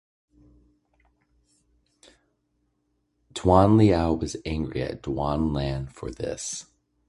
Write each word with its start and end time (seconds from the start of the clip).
Duan 3.33 3.77
Liao 3.77 4.13
was 4.13 4.35
angry 4.47 4.81
at 4.81 5.03
Duan 5.03 5.53
Lan 5.53 5.89
for 5.89 6.09
this. 6.09 6.65